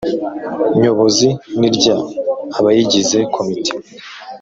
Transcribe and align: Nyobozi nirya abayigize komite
Nyobozi 0.81 1.27
nirya 1.59 1.95
abayigize 2.57 3.19
komite 3.35 3.73